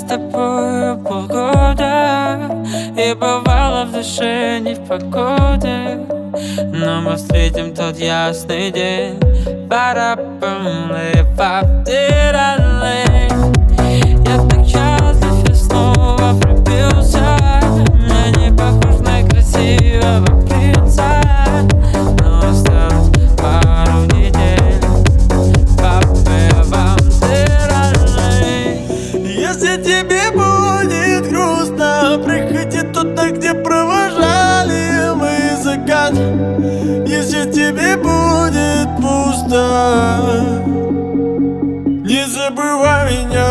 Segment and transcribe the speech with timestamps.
[0.00, 2.38] с тобою полгода.
[2.96, 5.98] И бывало в душе не в погоде.
[6.72, 9.20] Но мы встретим тот ясный день.
[9.68, 13.29] Барабам, лепап, тиралей
[42.40, 43.49] забывай меня.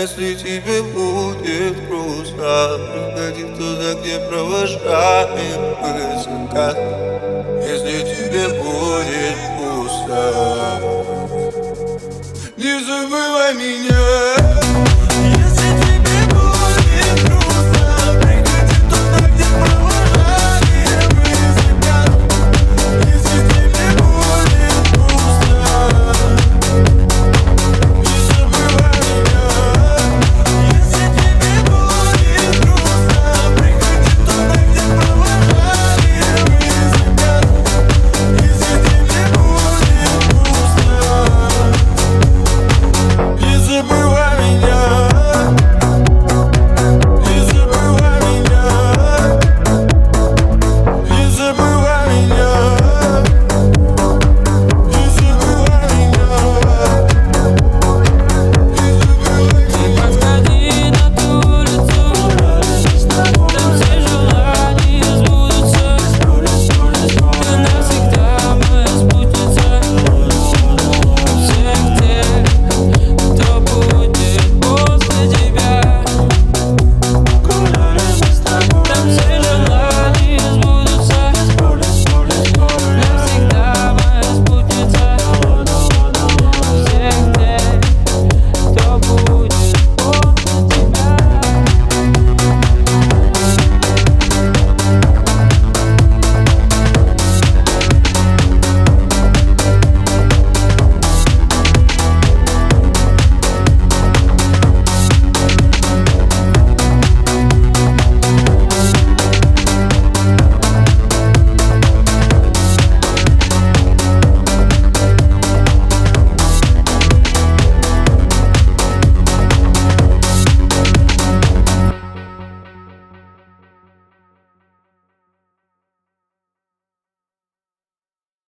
[0.00, 6.78] Если тебе будет грустно Приходи туда, где провожаем мы закат
[7.68, 10.80] Если тебе будет пусто
[12.56, 14.39] Не забывай меня.